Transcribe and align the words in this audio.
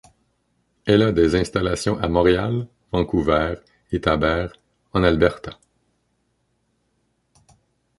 Elle 0.85 1.03
a 1.03 1.11
des 1.11 1.35
installations 1.35 1.99
à 1.99 2.07
Montréal, 2.07 2.67
Vancouver 2.91 3.57
et 3.91 4.01
Taber, 4.01 4.47
en 4.93 5.03
Alberta. 5.03 5.59